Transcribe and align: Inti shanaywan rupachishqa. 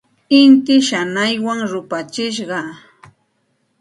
Inti 0.41 0.75
shanaywan 0.87 1.59
rupachishqa. 1.71 2.59